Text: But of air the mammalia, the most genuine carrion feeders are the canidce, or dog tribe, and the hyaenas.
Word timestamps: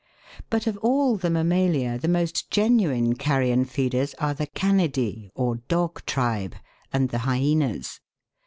But 0.49 0.65
of 0.65 0.79
air 0.83 1.15
the 1.17 1.29
mammalia, 1.29 1.99
the 1.99 2.07
most 2.07 2.49
genuine 2.49 3.13
carrion 3.13 3.65
feeders 3.65 4.15
are 4.15 4.33
the 4.33 4.47
canidce, 4.47 5.29
or 5.35 5.57
dog 5.67 6.03
tribe, 6.07 6.55
and 6.91 7.09
the 7.09 7.19
hyaenas. 7.19 7.99